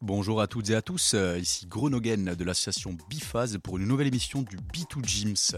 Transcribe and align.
Bonjour 0.00 0.40
à 0.40 0.46
toutes 0.46 0.70
et 0.70 0.74
à 0.74 0.82
tous, 0.82 1.14
euh, 1.14 1.38
ici 1.38 1.66
Gronogen 1.66 2.34
de 2.34 2.44
l'association 2.44 2.96
Bifaz 3.08 3.58
pour 3.62 3.78
une 3.78 3.86
nouvelle 3.86 4.06
émission 4.06 4.42
du 4.42 4.56
B2 4.56 5.04
Gyms. 5.04 5.56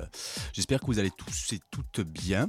J'espère 0.53 0.81
que 0.81 0.87
vous 0.87 0.99
allez 0.99 1.11
tous 1.11 1.53
et 1.53 1.61
toutes 1.71 2.01
bien 2.01 2.49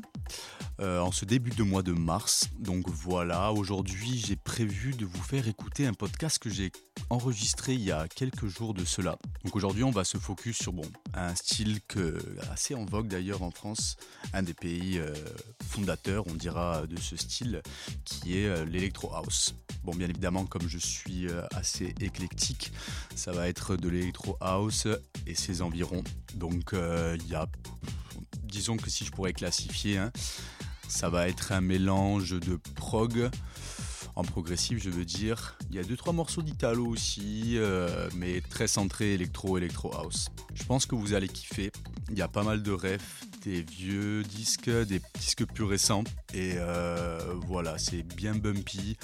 euh, 0.79 0.99
en 0.99 1.11
ce 1.11 1.25
début 1.25 1.51
de 1.51 1.63
mois 1.63 1.83
de 1.83 1.93
mars. 1.93 2.49
Donc 2.59 2.89
voilà, 2.89 3.51
aujourd'hui 3.53 4.21
j'ai 4.25 4.35
prévu 4.35 4.93
de 4.93 5.05
vous 5.05 5.21
faire 5.21 5.47
écouter 5.47 5.87
un 5.87 5.93
podcast 5.93 6.39
que 6.39 6.49
j'ai 6.49 6.71
enregistré 7.09 7.73
il 7.73 7.83
y 7.83 7.91
a 7.91 8.07
quelques 8.07 8.47
jours 8.47 8.73
de 8.73 8.85
cela. 8.85 9.17
Donc 9.43 9.55
aujourd'hui 9.55 9.83
on 9.83 9.91
va 9.91 10.03
se 10.03 10.17
focus 10.17 10.57
sur 10.57 10.73
bon, 10.73 10.89
un 11.13 11.35
style 11.35 11.79
que, 11.87 12.17
assez 12.51 12.75
en 12.75 12.85
vogue 12.85 13.07
d'ailleurs 13.07 13.43
en 13.43 13.51
France, 13.51 13.97
un 14.33 14.43
des 14.43 14.53
pays 14.53 14.99
euh, 14.99 15.13
fondateurs 15.63 16.25
on 16.27 16.33
dira 16.33 16.85
de 16.85 16.99
ce 16.99 17.15
style 17.15 17.61
qui 18.03 18.37
est 18.37 18.65
l'électro 18.65 19.13
house. 19.13 19.55
Bon 19.83 19.95
bien 19.95 20.09
évidemment 20.09 20.45
comme 20.45 20.67
je 20.67 20.77
suis 20.77 21.27
assez 21.55 21.76
éclectique. 21.81 22.71
Ça 23.15 23.31
va 23.31 23.47
être 23.47 23.75
de 23.75 23.89
l'électro 23.89 24.37
house 24.41 24.87
et 25.25 25.35
ses 25.35 25.61
environs. 25.61 26.03
Donc 26.35 26.73
euh, 26.73 27.17
il 27.19 27.27
y 27.27 27.35
a, 27.35 27.47
disons 28.43 28.77
que 28.77 28.89
si 28.89 29.05
je 29.05 29.11
pourrais 29.11 29.33
classifier, 29.33 29.97
hein, 29.97 30.11
ça 30.87 31.09
va 31.09 31.27
être 31.27 31.51
un 31.51 31.61
mélange 31.61 32.31
de 32.31 32.57
prog 32.75 33.29
en 34.15 34.23
progressif, 34.23 34.81
je 34.81 34.89
veux 34.89 35.05
dire. 35.05 35.57
Il 35.69 35.75
y 35.75 35.79
a 35.79 35.83
deux 35.83 35.95
trois 35.95 36.13
morceaux 36.13 36.41
d'italo 36.41 36.87
aussi, 36.87 37.53
euh, 37.57 38.09
mais 38.15 38.41
très 38.41 38.67
centré 38.67 39.13
électro 39.13 39.59
électro 39.59 39.93
house. 39.93 40.29
Je 40.55 40.63
pense 40.63 40.87
que 40.87 40.95
vous 40.95 41.13
allez 41.13 41.27
kiffer. 41.27 41.71
Il 42.09 42.17
y 42.17 42.23
a 42.23 42.27
pas 42.27 42.41
mal 42.41 42.63
de 42.63 42.71
refs, 42.71 43.25
des 43.43 43.61
vieux 43.61 44.23
disques, 44.23 44.71
des 44.71 45.01
disques 45.19 45.45
plus 45.45 45.65
récents, 45.65 46.03
et 46.33 46.53
euh, 46.55 47.19
voilà, 47.45 47.77
c'est 47.77 48.01
bien 48.01 48.33
bumpy 48.33 48.97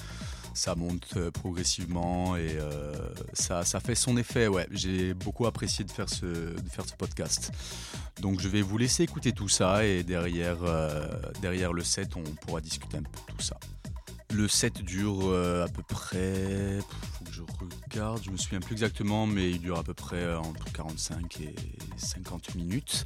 ça 0.54 0.74
monte 0.74 1.16
euh, 1.16 1.30
progressivement 1.30 2.36
et 2.36 2.56
euh, 2.56 2.94
ça, 3.32 3.64
fait 3.80 3.94
son 3.94 4.16
effet. 4.16 4.46
Ouais, 4.46 4.66
j'ai 4.70 5.12
beaucoup 5.12 5.46
apprécié 5.46 5.84
de 5.84 5.90
faire 5.90 6.08
ce, 6.08 6.24
de 6.24 6.68
faire 6.70 6.86
ce 6.86 6.94
podcast. 6.94 7.52
Donc 8.20 8.40
je 8.40 8.48
vais 8.48 8.62
vous 8.62 8.78
laisser 8.78 9.02
écouter 9.02 9.32
tout 9.32 9.48
ça 9.48 9.84
et 9.84 10.02
derrière, 10.02 10.58
euh, 10.62 11.06
derrière 11.42 11.72
le 11.72 11.82
set, 11.82 12.16
on 12.16 12.22
pourra 12.46 12.60
discuter 12.60 12.96
un 12.96 13.02
peu 13.02 13.32
de 13.32 13.36
tout 13.36 13.42
ça. 13.42 13.58
Le 14.34 14.48
set 14.48 14.82
dure 14.82 15.32
à 15.62 15.68
peu 15.68 15.82
près, 15.82 16.80
faut 17.12 17.24
que 17.24 17.32
je 17.32 17.42
regarde, 17.42 18.20
je 18.24 18.30
me 18.30 18.36
souviens 18.36 18.60
plus 18.60 18.72
exactement, 18.72 19.26
mais 19.26 19.50
il 19.50 19.60
dure 19.60 19.78
à 19.78 19.84
peu 19.84 19.94
près 19.94 20.34
entre 20.34 20.72
45 20.72 21.40
et 21.40 21.54
50 21.96 22.56
minutes. 22.56 23.04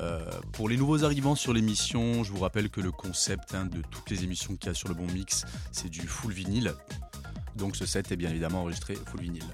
Euh, 0.00 0.30
pour 0.52 0.68
les 0.68 0.76
nouveaux 0.76 1.04
arrivants 1.04 1.34
sur 1.34 1.52
l'émission, 1.52 2.22
je 2.24 2.32
vous 2.32 2.40
rappelle 2.40 2.70
que 2.70 2.80
le 2.80 2.92
concept 2.92 3.54
hein, 3.54 3.66
de 3.66 3.82
toutes 3.90 4.10
les 4.10 4.24
émissions 4.24 4.56
qu'il 4.56 4.68
y 4.68 4.70
a 4.70 4.74
sur 4.74 4.88
le 4.88 4.94
Bon 4.94 5.06
Mix, 5.06 5.44
c'est 5.72 5.88
du 5.88 6.06
full 6.06 6.32
vinyle. 6.32 6.74
Donc 7.56 7.76
ce 7.76 7.86
set 7.86 8.12
est 8.12 8.16
bien 8.16 8.30
évidemment 8.30 8.62
enregistré 8.62 8.94
full 8.94 9.20
vinyle. 9.20 9.46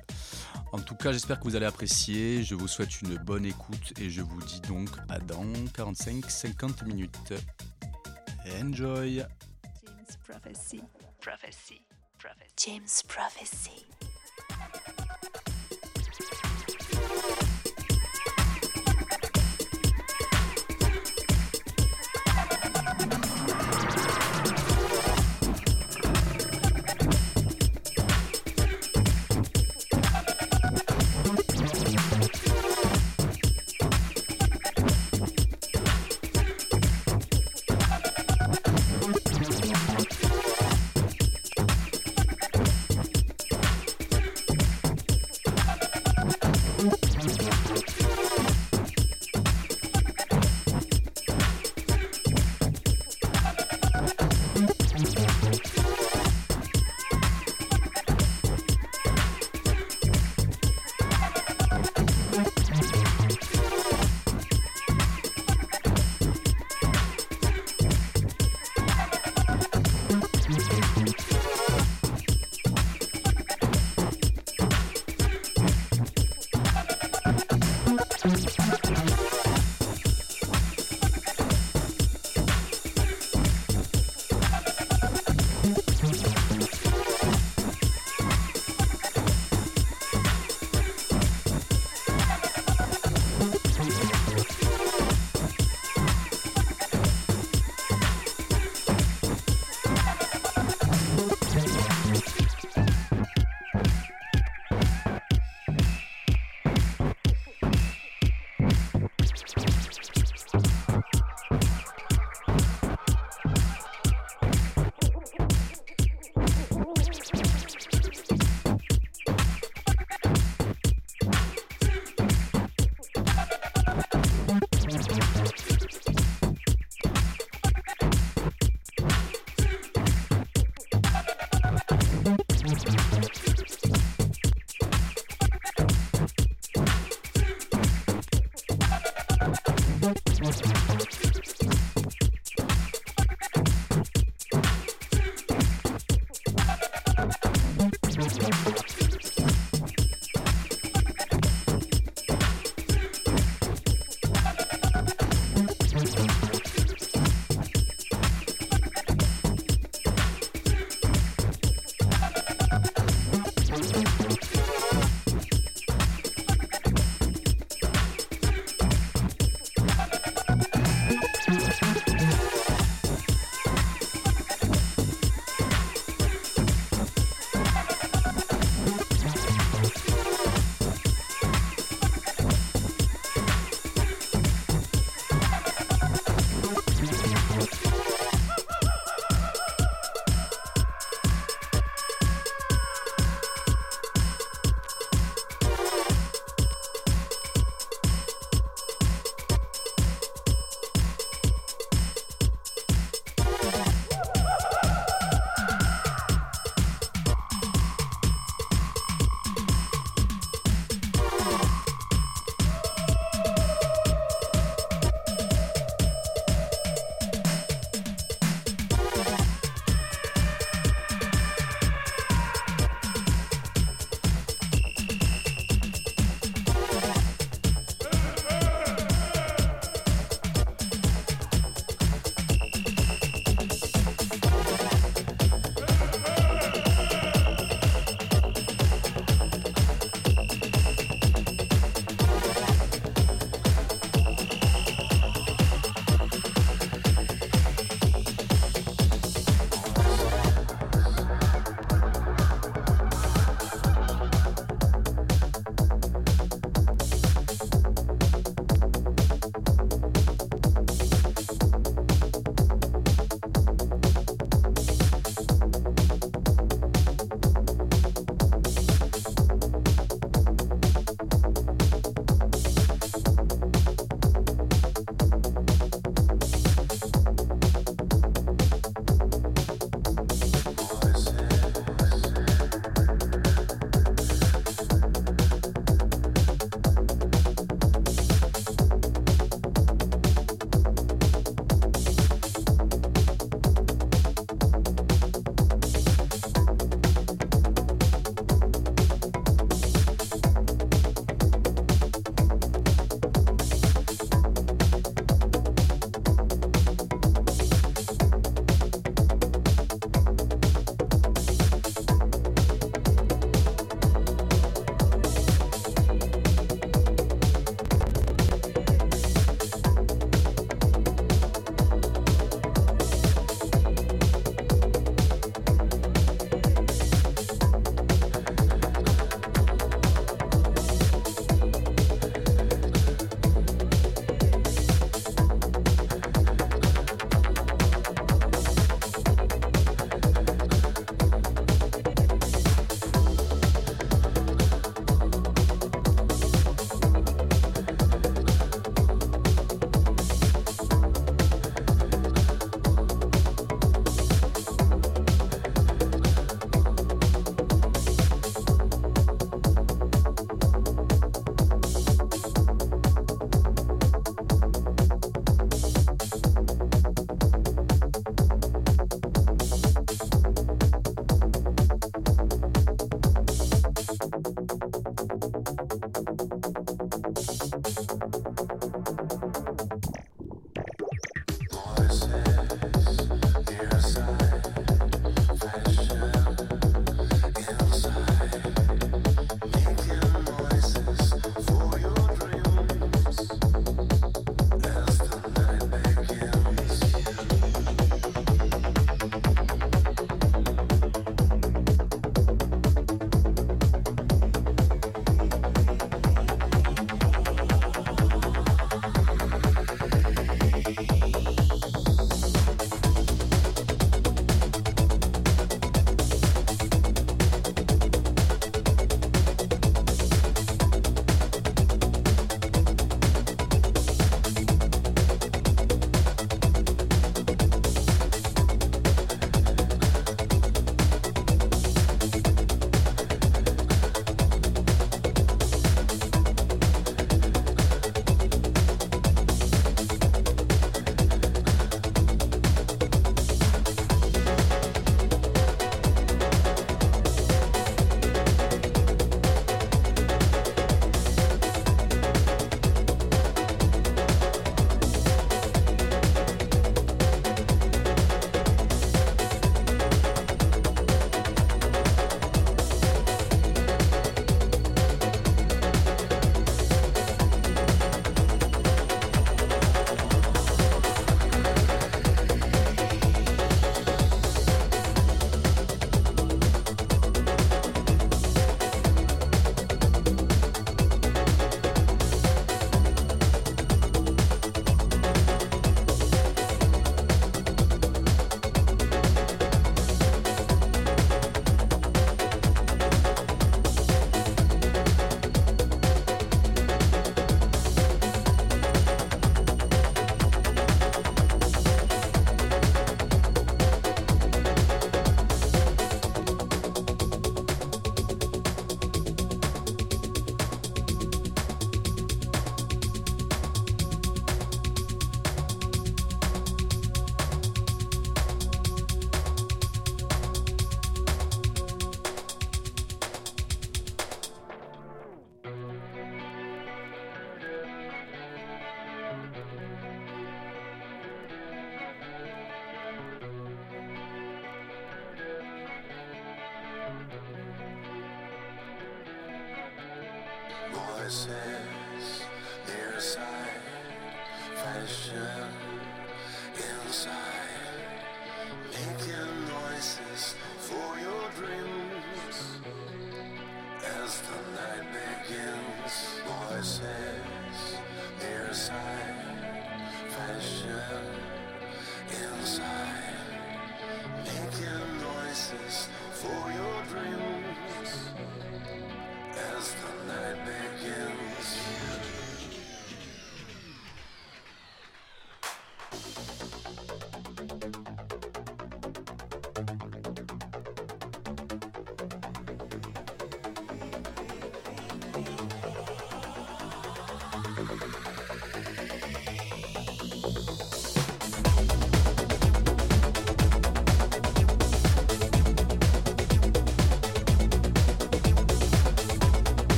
En 0.72 0.78
tout 0.78 0.94
cas, 0.94 1.12
j'espère 1.12 1.38
que 1.38 1.44
vous 1.44 1.56
allez 1.56 1.66
apprécier. 1.66 2.42
Je 2.42 2.54
vous 2.54 2.68
souhaite 2.68 3.00
une 3.00 3.16
bonne 3.16 3.44
écoute 3.44 3.92
et 4.00 4.10
je 4.10 4.22
vous 4.22 4.40
dis 4.42 4.60
donc 4.68 4.90
à 5.08 5.18
dans 5.18 5.44
45-50 5.76 6.84
minutes. 6.86 7.32
Enjoy! 8.60 9.24
Prophecy. 11.24 11.80
Prophecy. 12.18 12.50
James 12.54 13.02
Prophecy. 13.08 13.86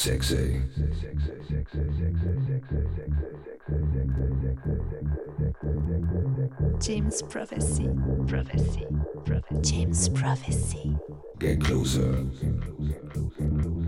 Sexy. 0.00 0.62
James 6.80 7.20
Prophecy. 7.28 7.90
Prophecy. 8.26 8.86
Prophecy. 9.26 9.60
James 9.60 10.08
Prophecy. 10.08 10.96
Get 11.38 11.60
closer. 11.60 12.24
Prophecy. 13.12 13.79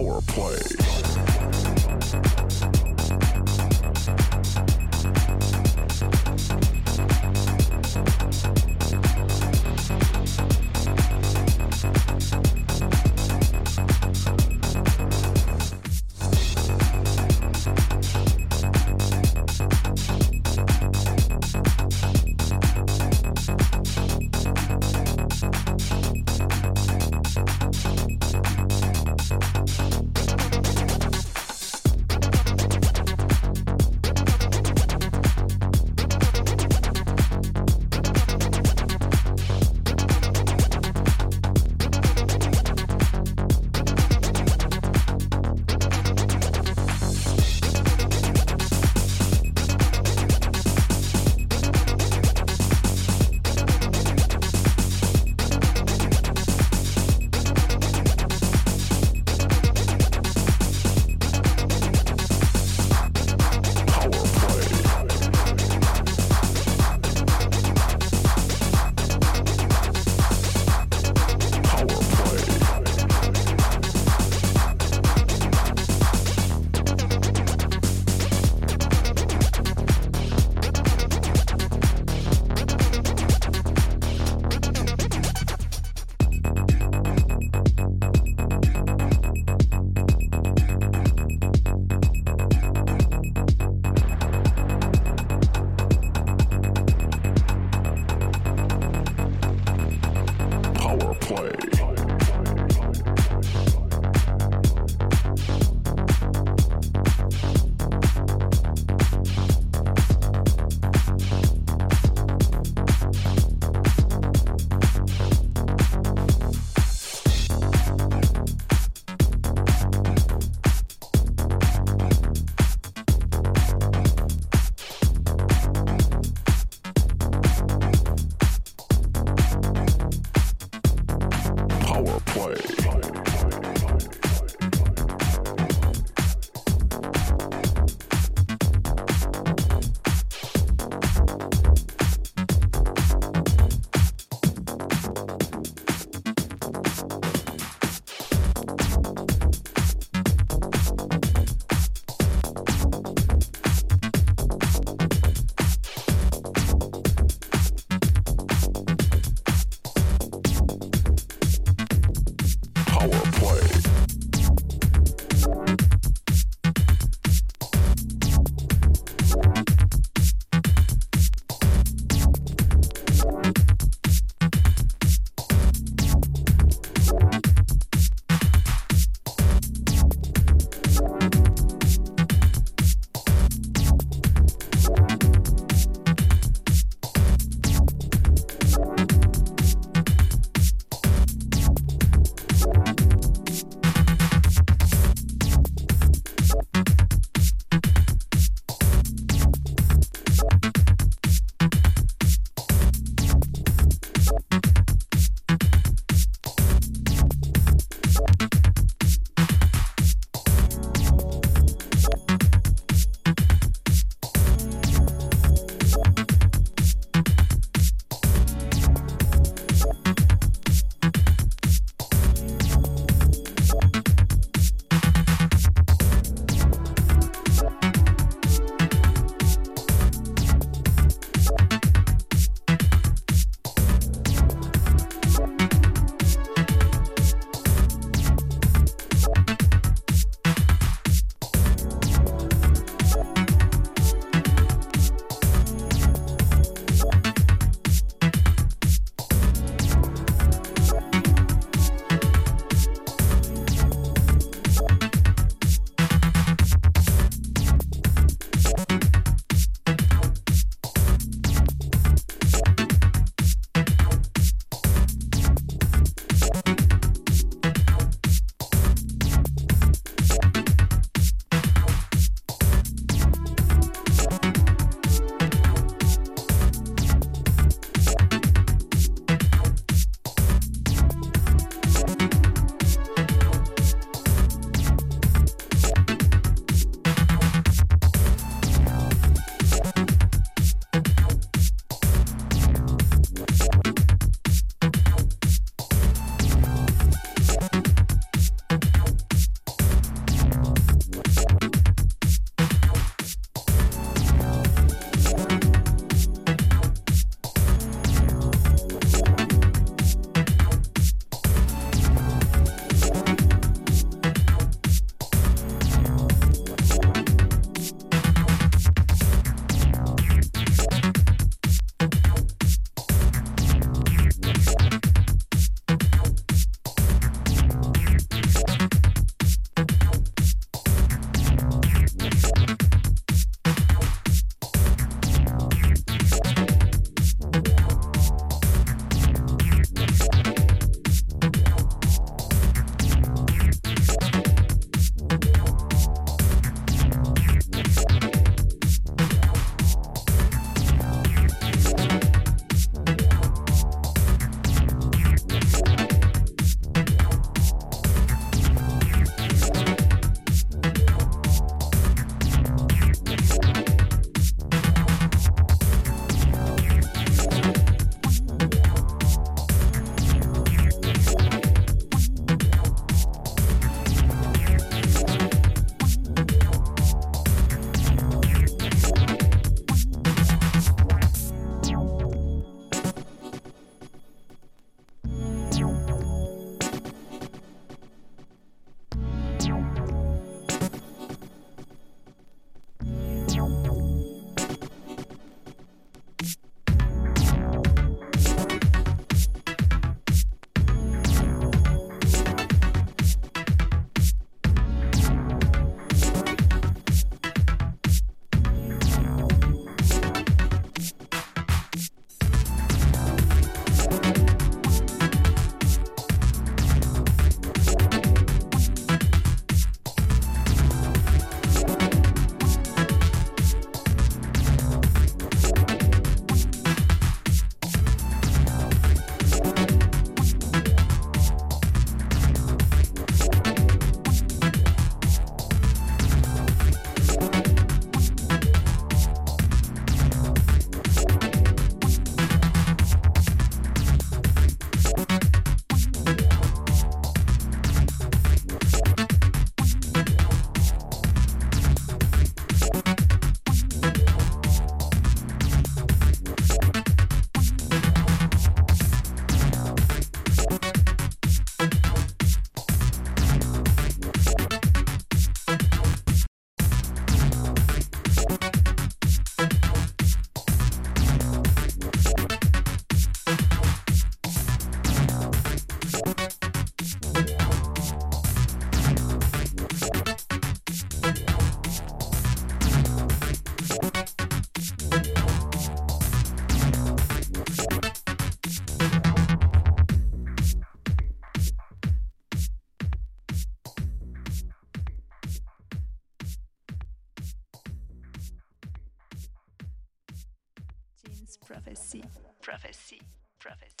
Power 0.00 0.22
Play. 0.22 1.19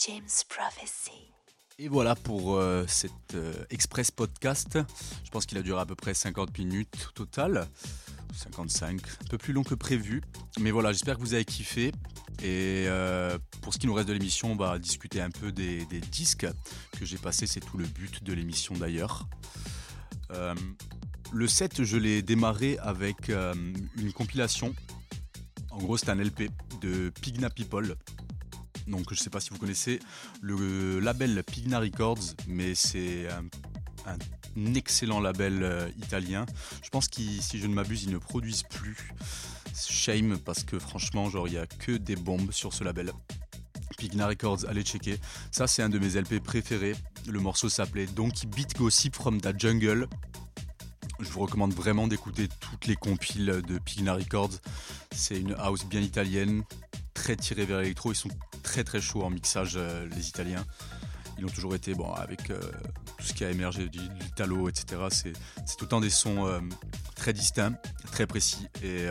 James 0.06 0.22
Prophecy. 0.48 1.30
Et 1.78 1.88
voilà 1.88 2.14
pour 2.14 2.54
euh, 2.56 2.86
cet 2.86 3.12
euh, 3.34 3.52
express 3.68 4.10
podcast. 4.10 4.78
Je 5.24 5.30
pense 5.30 5.44
qu'il 5.44 5.58
a 5.58 5.62
duré 5.62 5.78
à 5.78 5.84
peu 5.84 5.94
près 5.94 6.14
50 6.14 6.56
minutes 6.56 7.08
au 7.10 7.12
total. 7.12 7.68
55, 8.34 8.98
un 8.98 9.28
peu 9.28 9.36
plus 9.36 9.52
long 9.52 9.62
que 9.62 9.74
prévu. 9.74 10.22
Mais 10.58 10.70
voilà, 10.70 10.92
j'espère 10.92 11.16
que 11.16 11.20
vous 11.20 11.34
avez 11.34 11.44
kiffé. 11.44 11.88
Et 12.42 12.86
euh, 12.86 13.38
pour 13.60 13.74
ce 13.74 13.78
qui 13.78 13.86
nous 13.86 13.92
reste 13.92 14.08
de 14.08 14.14
l'émission, 14.14 14.52
on 14.52 14.56
va 14.56 14.78
discuter 14.78 15.20
un 15.20 15.30
peu 15.30 15.52
des, 15.52 15.84
des 15.86 16.00
disques 16.00 16.46
que 16.98 17.04
j'ai 17.04 17.18
passés. 17.18 17.46
C'est 17.46 17.60
tout 17.60 17.76
le 17.76 17.84
but 17.84 18.24
de 18.24 18.32
l'émission 18.32 18.74
d'ailleurs. 18.74 19.26
Le 21.32 21.46
set, 21.46 21.84
je 21.84 21.98
l'ai 21.98 22.22
démarré 22.22 22.78
avec 22.78 23.28
une 23.28 24.12
compilation. 24.14 24.74
En 25.70 25.78
gros, 25.78 25.98
c'est 25.98 26.08
un 26.08 26.16
LP 26.16 26.50
de 26.80 27.10
Pigna 27.20 27.50
People. 27.50 27.96
Donc, 28.90 29.06
je 29.10 29.14
ne 29.14 29.18
sais 29.18 29.30
pas 29.30 29.40
si 29.40 29.50
vous 29.50 29.58
connaissez 29.58 30.00
le 30.40 30.98
label 31.00 31.42
Pigna 31.44 31.78
Records, 31.78 32.34
mais 32.48 32.74
c'est 32.74 33.28
un, 34.06 34.18
excellent 34.74 35.20
label 35.20 35.62
euh, 35.62 35.88
italien. 35.96 36.44
Je 36.82 36.90
pense 36.90 37.08
qu'ils, 37.08 37.40
si 37.42 37.58
je 37.58 37.66
ne 37.66 37.74
m'abuse, 37.74 38.04
ils 38.04 38.10
ne 38.10 38.18
produisent 38.18 38.64
plus. 38.64 39.12
Shame, 39.74 40.38
parce 40.38 40.64
que 40.64 40.78
franchement, 40.78 41.30
genre, 41.30 41.46
il 41.46 41.52
n'y 41.52 41.58
a 41.58 41.66
que 41.66 41.92
des 41.92 42.16
bombes 42.16 42.50
sur 42.50 42.74
ce 42.74 42.84
label. 42.84 43.12
Pigna 43.96 44.26
Records, 44.26 44.64
allez 44.68 44.82
checker. 44.82 45.18
Ça, 45.50 45.66
c'est 45.66 45.82
un 45.82 45.88
de 45.88 45.98
mes 45.98 46.20
LP 46.20 46.42
préférés. 46.42 46.96
Le 47.28 47.38
morceau 47.38 47.68
s'appelait 47.68 48.06
Donkey 48.06 48.46
Beat 48.46 48.76
Gossip 48.76 49.14
from 49.14 49.40
the 49.40 49.58
Jungle. 49.58 50.08
Je 51.20 51.28
vous 51.28 51.40
recommande 51.40 51.74
vraiment 51.74 52.08
d'écouter 52.08 52.48
toutes 52.60 52.86
les 52.86 52.96
compiles 52.96 53.62
de 53.66 53.78
Pigna 53.78 54.14
Records. 54.14 54.52
C'est 55.14 55.38
une 55.38 55.54
house 55.58 55.84
bien 55.84 56.00
italienne, 56.00 56.64
très 57.20 57.36
tirée 57.36 57.66
vers 57.66 57.80
l'électro. 57.80 58.12
Ils 58.12 58.16
sont 58.16 58.30
très 58.62 58.82
très 58.82 59.00
chauds 59.00 59.22
en 59.22 59.30
mixage, 59.30 59.74
euh, 59.76 60.08
les 60.16 60.28
Italiens. 60.28 60.64
Ils 61.38 61.44
ont 61.44 61.50
toujours 61.50 61.74
été, 61.74 61.94
bon, 61.94 62.12
avec 62.14 62.50
euh, 62.50 62.58
tout 63.18 63.26
ce 63.26 63.34
qui 63.34 63.44
a 63.44 63.50
émergé 63.50 63.88
du 63.88 63.98
l'Italo, 63.98 64.68
etc. 64.68 65.02
C'est 65.10 65.32
c'est 65.66 65.86
temps 65.86 66.00
des 66.00 66.10
sons 66.10 66.46
euh, 66.46 66.60
très 67.14 67.32
distincts, 67.32 67.74
très 68.10 68.26
précis. 68.26 68.68
Et 68.82 69.06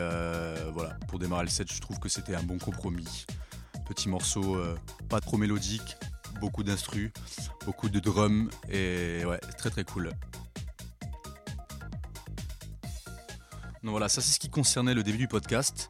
voilà, 0.72 0.94
pour 1.08 1.18
démarrer 1.18 1.44
le 1.44 1.50
set, 1.50 1.72
je 1.72 1.80
trouve 1.80 1.98
que 1.98 2.08
c'était 2.08 2.34
un 2.34 2.42
bon 2.42 2.58
compromis. 2.58 3.26
Petit 3.86 4.08
morceau 4.08 4.60
pas 5.08 5.20
trop 5.20 5.36
mélodique, 5.36 5.96
beaucoup 6.40 6.62
d'instrus, 6.62 7.10
beaucoup 7.64 7.88
de 7.88 7.98
drums, 7.98 8.48
et 8.68 9.24
ouais, 9.24 9.40
très 9.58 9.70
très 9.70 9.82
cool. 9.84 10.12
Donc 13.82 13.92
voilà, 13.92 14.08
ça 14.08 14.20
c'est 14.20 14.32
ce 14.32 14.38
qui 14.38 14.50
concernait 14.50 14.94
le 14.94 15.02
début 15.02 15.18
du 15.18 15.28
podcast. 15.28 15.88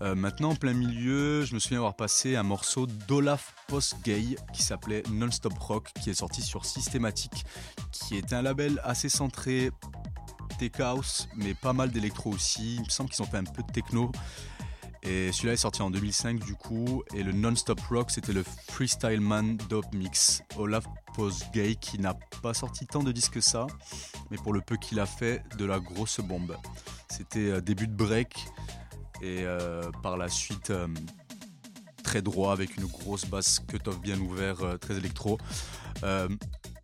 Euh, 0.00 0.14
maintenant, 0.14 0.50
en 0.50 0.54
plein 0.54 0.74
milieu, 0.74 1.44
je 1.44 1.54
me 1.54 1.58
souviens 1.58 1.78
avoir 1.78 1.96
passé 1.96 2.36
un 2.36 2.42
morceau 2.42 2.86
d'Olaf 2.86 3.54
Postgay 3.66 4.36
qui 4.52 4.62
s'appelait 4.62 5.02
Non-Stop 5.10 5.58
Rock, 5.58 5.90
qui 6.00 6.10
est 6.10 6.14
sorti 6.14 6.42
sur 6.42 6.64
Systematic, 6.64 7.44
qui 7.90 8.16
est 8.16 8.32
un 8.32 8.42
label 8.42 8.80
assez 8.84 9.08
centré 9.08 9.70
tech 10.58 10.80
house, 10.80 11.28
mais 11.36 11.54
pas 11.54 11.72
mal 11.72 11.90
d'électro 11.90 12.30
aussi. 12.30 12.76
Il 12.76 12.82
me 12.82 12.88
semble 12.88 13.10
qu'ils 13.10 13.22
ont 13.22 13.26
fait 13.26 13.38
un 13.38 13.44
peu 13.44 13.62
de 13.62 13.72
techno. 13.72 14.12
Et 15.02 15.30
celui-là 15.30 15.52
est 15.54 15.58
sorti 15.58 15.80
en 15.82 15.90
2005 15.90 16.44
du 16.44 16.54
coup. 16.54 17.02
Et 17.14 17.22
le 17.22 17.32
Non-Stop 17.32 17.80
Rock, 17.88 18.10
c'était 18.10 18.32
le 18.32 18.42
Freestyle 18.42 19.20
Man 19.20 19.56
Dope 19.68 19.92
Mix. 19.94 20.42
Olaf 20.56 20.84
Postgay 21.14 21.76
qui 21.76 21.98
n'a 21.98 22.14
pas 22.42 22.54
sorti 22.54 22.86
tant 22.86 23.02
de 23.02 23.12
disques 23.12 23.34
que 23.34 23.40
ça, 23.40 23.66
mais 24.30 24.36
pour 24.36 24.52
le 24.52 24.60
peu 24.60 24.76
qu'il 24.76 25.00
a 25.00 25.06
fait, 25.06 25.42
de 25.56 25.64
la 25.64 25.80
grosse 25.80 26.20
bombe. 26.20 26.56
C'était 27.08 27.50
euh, 27.50 27.60
début 27.60 27.86
de 27.86 27.94
break 27.94 28.46
et 29.20 29.42
euh, 29.42 29.90
par 30.02 30.16
la 30.16 30.28
suite 30.28 30.70
euh, 30.70 30.86
très 32.02 32.22
droit 32.22 32.52
avec 32.52 32.76
une 32.76 32.86
grosse 32.86 33.26
basse 33.26 33.60
cut-off 33.60 34.00
bien 34.00 34.18
ouvert, 34.18 34.62
euh, 34.62 34.76
très 34.76 34.96
électro. 34.96 35.38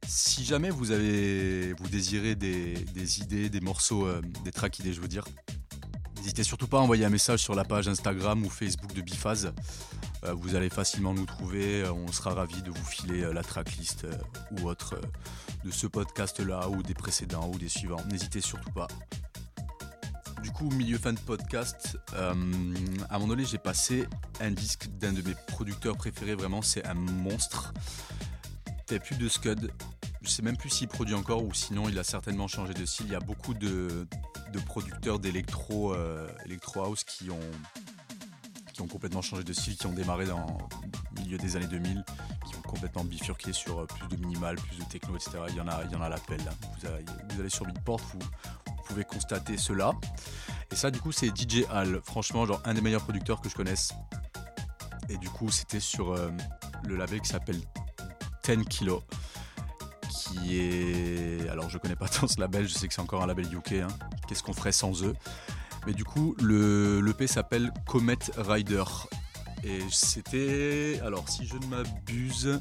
Si 0.06 0.44
jamais 0.44 0.68
vous 0.68 0.90
avez, 0.90 1.72
vous 1.72 1.88
désirez 1.88 2.34
des, 2.34 2.74
des 2.74 3.20
idées, 3.20 3.48
des 3.48 3.60
morceaux, 3.62 4.06
des 4.44 4.52
tracks 4.52 4.78
idées, 4.78 4.92
je 4.92 5.00
veux 5.00 5.08
dire, 5.08 5.24
n'hésitez 6.18 6.42
surtout 6.42 6.66
pas 6.66 6.76
à 6.76 6.80
envoyer 6.82 7.06
un 7.06 7.10
message 7.10 7.38
sur 7.38 7.54
la 7.54 7.64
page 7.64 7.88
Instagram 7.88 8.44
ou 8.44 8.50
Facebook 8.50 8.92
de 8.92 9.00
Biphase. 9.00 9.54
Vous 10.30 10.56
allez 10.56 10.68
facilement 10.68 11.14
nous 11.14 11.24
trouver. 11.24 11.88
On 11.88 12.12
sera 12.12 12.34
ravis 12.34 12.60
de 12.60 12.70
vous 12.70 12.84
filer 12.84 13.32
la 13.32 13.42
tracklist 13.42 14.06
ou 14.50 14.68
autre 14.68 15.00
de 15.64 15.70
ce 15.70 15.86
podcast-là 15.86 16.68
ou 16.68 16.82
des 16.82 16.94
précédents 16.94 17.50
ou 17.50 17.58
des 17.58 17.70
suivants. 17.70 18.04
N'hésitez 18.10 18.42
surtout 18.42 18.72
pas. 18.72 18.88
Du 20.44 20.50
coup, 20.50 20.68
milieu 20.68 20.98
fin 20.98 21.14
de 21.14 21.18
podcast, 21.18 21.96
euh, 22.12 22.34
à 23.08 23.14
moment 23.14 23.28
donné, 23.28 23.46
j'ai 23.46 23.56
passé 23.56 24.06
un 24.40 24.50
disque 24.50 24.88
d'un 24.98 25.14
de 25.14 25.22
mes 25.22 25.34
producteurs 25.46 25.96
préférés, 25.96 26.34
vraiment, 26.34 26.60
c'est 26.60 26.84
un 26.86 26.92
monstre. 26.92 27.72
Fait 28.86 28.98
plus 28.98 29.16
de 29.16 29.26
Scud. 29.26 29.72
Je 30.20 30.28
sais 30.28 30.42
même 30.42 30.58
plus 30.58 30.68
s'il 30.68 30.88
produit 30.88 31.14
encore 31.14 31.42
ou 31.42 31.54
sinon 31.54 31.88
il 31.88 31.98
a 31.98 32.04
certainement 32.04 32.46
changé 32.46 32.74
de 32.74 32.84
style. 32.84 33.06
Il 33.06 33.12
y 33.12 33.16
a 33.16 33.20
beaucoup 33.20 33.54
de, 33.54 34.06
producteurs 34.66 35.18
d'électro 35.18 35.94
euh, 35.94 36.28
qui 37.06 37.30
ont, 37.30 38.86
complètement 38.86 39.22
changé 39.22 39.44
de 39.44 39.52
style, 39.54 39.78
qui 39.78 39.86
ont 39.86 39.94
démarré 39.94 40.26
dans 40.26 40.58
le 41.16 41.22
milieu 41.22 41.38
des 41.38 41.56
années 41.56 41.68
2000, 41.68 42.04
qui 42.46 42.56
ont 42.56 42.62
complètement 42.68 43.04
bifurqué 43.04 43.54
sur 43.54 43.80
euh, 43.80 43.86
plus 43.86 44.14
de 44.14 44.16
minimal, 44.16 44.56
plus 44.56 44.76
de 44.76 44.84
techno, 44.84 45.16
etc. 45.16 45.38
Il 45.48 45.56
y 45.56 45.60
en 45.62 45.68
a, 45.68 45.84
il 45.84 45.90
y 45.90 45.96
en 45.96 46.02
a 46.02 46.06
à 46.06 46.10
l'appel. 46.10 46.40
Vous, 46.82 47.40
allez- 47.40 47.48
sur 47.48 47.64
Beatport, 47.64 48.00
vous 48.12 48.18
pouvez 48.84 49.04
constater 49.04 49.56
cela. 49.56 49.92
Et 50.70 50.76
ça, 50.76 50.90
du 50.90 51.00
coup, 51.00 51.12
c'est 51.12 51.28
DJ 51.28 51.64
Al. 51.70 52.00
Franchement, 52.04 52.46
genre 52.46 52.60
un 52.64 52.74
des 52.74 52.80
meilleurs 52.80 53.02
producteurs 53.02 53.40
que 53.40 53.48
je 53.48 53.54
connaisse. 53.54 53.92
Et 55.08 55.16
du 55.18 55.28
coup, 55.28 55.50
c'était 55.50 55.80
sur 55.80 56.12
euh, 56.12 56.30
le 56.86 56.96
label 56.96 57.20
qui 57.20 57.28
s'appelle 57.28 57.60
10 58.44 58.64
Kilo. 58.66 59.02
Qui 60.08 60.58
est. 60.58 61.48
Alors, 61.50 61.68
je 61.70 61.78
connais 61.78 61.96
pas 61.96 62.08
tant 62.20 62.26
ce 62.26 62.40
label, 62.40 62.66
je 62.68 62.74
sais 62.74 62.88
que 62.88 62.94
c'est 62.94 63.02
encore 63.02 63.22
un 63.22 63.26
label 63.26 63.46
UK. 63.52 63.72
hein. 63.72 63.88
Qu'est-ce 64.28 64.42
qu'on 64.42 64.52
ferait 64.54 64.72
sans 64.72 65.04
eux? 65.04 65.14
Mais 65.86 65.92
du 65.92 66.04
coup, 66.04 66.34
le 66.40 67.00
l'EP 67.00 67.26
s'appelle 67.26 67.72
Comet 67.86 68.16
Rider. 68.36 68.84
Et 69.64 69.80
c'était. 69.90 71.00
Alors, 71.04 71.28
si 71.28 71.46
je 71.46 71.56
ne 71.56 71.66
m'abuse. 71.66 72.60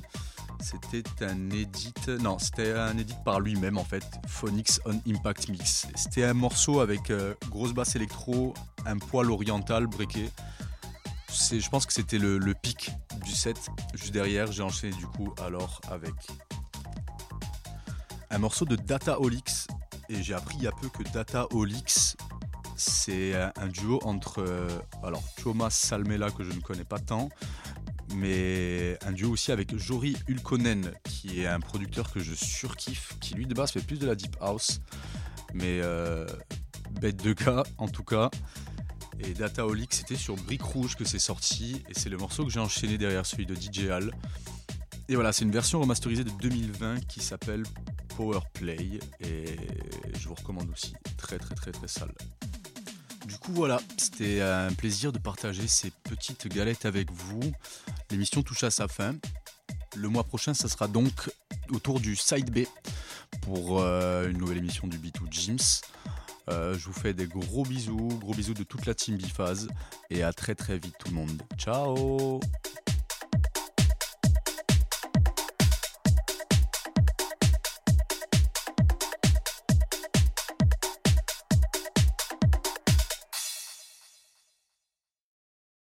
C'était 0.64 1.26
un 1.26 1.50
edit, 1.50 1.94
non, 2.22 2.40
c'était 2.40 2.72
un 2.72 2.98
edit 2.98 3.16
par 3.26 3.42
lui-même 3.42 3.78
en 3.78 3.84
fait, 3.84 4.06
Phonics 4.28 4.80
on 4.86 4.98
Impact 5.06 5.50
Mix. 5.50 5.88
C'était 5.94 6.24
un 6.24 6.34
morceau 6.34 6.80
avec 6.80 7.10
euh, 7.10 7.34
grosse 7.50 7.74
basse 7.74 7.98
électro, 7.98 8.54
un 8.86 8.98
poil 8.98 9.30
oriental. 9.30 9.90
C'est, 11.28 11.60
je 11.60 11.70
pense 11.70 11.86
que 11.86 11.92
c'était 11.92 12.18
le, 12.18 12.40
pic 12.54 12.92
du 13.26 13.32
set. 13.32 13.58
Juste 13.94 14.14
derrière, 14.14 14.54
j'ai 14.54 14.64
enchaîné 14.64 14.96
du 14.96 15.06
coup 15.06 15.34
alors 15.46 15.82
avec 15.92 16.14
un 18.30 18.38
morceau 18.38 18.64
de 18.64 18.78
Data 18.78 19.20
Olix. 19.20 19.68
Et 20.08 20.24
j'ai 20.24 20.34
appris 20.34 20.56
il 20.58 20.64
y 20.64 20.68
a 20.68 20.72
peu 20.72 20.88
que 20.88 21.04
Data 21.12 21.46
Olix, 21.52 22.16
c'est 22.78 23.36
un, 23.36 23.52
un 23.58 23.68
duo 23.68 24.00
entre 24.04 24.42
euh, 24.42 24.70
alors 25.04 25.24
Thomas 25.42 25.72
Salmela 25.72 26.32
que 26.32 26.44
je 26.46 26.54
ne 26.54 26.62
connais 26.62 26.86
pas 26.86 27.00
tant, 27.00 27.30
mais 28.16 28.98
un 29.06 29.12
duo 29.12 29.32
aussi 29.32 29.52
avec 29.52 29.78
Jori 29.78 30.16
Ulkonen, 30.28 30.92
qui 31.04 31.42
est 31.42 31.48
un 31.48 31.60
producteur 31.60 32.12
que 32.12 32.20
je 32.20 32.34
surkiffe, 32.34 33.18
qui 33.20 33.34
lui 33.36 33.46
de 33.46 33.54
base 33.54 33.72
fait 33.72 33.82
plus 33.82 34.00
de 34.00 34.06
la 34.06 34.16
deep 34.16 34.36
house, 34.40 34.82
mais 35.54 35.80
euh, 35.82 36.26
bête 37.02 37.22
de 37.24 37.34
gars 37.34 37.64
en 37.78 37.88
tout 37.88 38.04
cas. 38.04 38.30
Et 39.20 39.34
Data 39.34 39.66
Olix, 39.66 39.98
c'était 39.98 40.16
sur 40.16 40.36
Brique 40.36 40.64
Rouge 40.64 40.96
que 40.96 41.06
c'est 41.06 41.20
sorti, 41.20 41.84
et 41.90 41.94
c'est 41.94 42.10
le 42.10 42.18
morceau 42.18 42.44
que 42.46 42.52
j'ai 42.52 42.60
enchaîné 42.60 42.98
derrière 42.98 43.26
celui 43.26 43.46
de 43.46 43.56
DJ 43.56 43.90
Al. 43.90 44.12
Et 45.10 45.16
voilà, 45.16 45.34
c'est 45.34 45.46
une 45.46 45.52
version 45.52 45.80
remasterisée 45.82 46.24
de 46.24 46.32
2020 46.42 47.08
qui 47.08 47.22
s'appelle 47.22 47.64
Power 48.18 48.40
Play, 48.54 49.00
et 49.20 49.46
je 50.20 50.28
vous 50.28 50.36
recommande 50.36 50.70
aussi, 50.72 50.94
très 51.18 51.38
très 51.38 51.56
très 51.56 51.72
très 51.72 51.88
sale. 51.88 52.14
Du 53.26 53.38
coup 53.38 53.54
voilà, 53.54 53.80
c'était 53.98 54.42
un 54.42 54.74
plaisir 54.74 55.12
de 55.12 55.20
partager 55.20 55.68
ces 55.68 55.92
petites 56.04 56.48
galettes 56.48 56.86
avec 56.86 57.12
vous. 57.12 57.54
L'émission 58.12 58.42
touche 58.44 58.64
à 58.64 58.72
sa 58.72 58.88
fin. 58.88 59.16
Le 59.96 60.10
mois 60.10 60.24
prochain, 60.24 60.54
ça 60.54 60.68
sera 60.68 60.88
donc 60.88 61.32
autour 61.70 62.00
du 62.00 62.16
Side 62.16 62.52
B 62.52 62.66
pour 63.42 63.82
euh, 63.82 64.30
une 64.30 64.38
nouvelle 64.38 64.58
émission 64.58 64.88
du 64.88 64.98
B2 64.98 65.32
Gyms. 65.32 65.58
Euh, 66.50 66.78
je 66.78 66.86
vous 66.86 66.94
fais 66.94 67.14
des 67.14 67.28
gros 67.28 67.64
bisous, 67.64 68.10
gros 68.20 68.34
bisous 68.34 68.54
de 68.54 68.64
toute 68.64 68.86
la 68.86 68.94
team 68.94 69.16
Biphase 69.16 69.70
et 70.10 70.24
à 70.24 70.34
très 70.34 70.56
très 70.56 70.78
vite 70.78 70.96
tout 71.00 71.10
le 71.10 71.16
monde. 71.16 71.42
Ciao 71.58 72.42